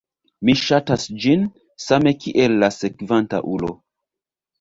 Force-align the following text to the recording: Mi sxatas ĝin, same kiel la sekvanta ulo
Mi 0.47 0.53
sxatas 0.59 1.03
ĝin, 1.25 1.43
same 1.83 2.13
kiel 2.23 2.57
la 2.65 2.71
sekvanta 2.77 3.43
ulo 3.53 3.71